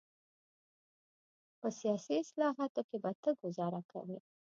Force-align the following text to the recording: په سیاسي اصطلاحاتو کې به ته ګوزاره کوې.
په 1.59 1.67
سیاسي 1.79 2.13
اصطلاحاتو 2.23 2.81
کې 2.89 2.97
به 3.03 3.11
ته 3.23 3.29
ګوزاره 3.41 3.81
کوې. 3.91 4.17